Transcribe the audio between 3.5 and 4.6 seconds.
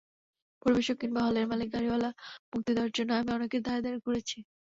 দ্বারে দ্বারে ঘুরেছি।